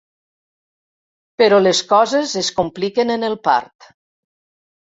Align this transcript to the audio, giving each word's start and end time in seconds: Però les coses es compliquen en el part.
Però 1.43 1.59
les 1.65 1.81
coses 1.93 2.33
es 2.43 2.49
compliquen 2.63 3.15
en 3.19 3.31
el 3.31 3.39
part. 3.51 3.91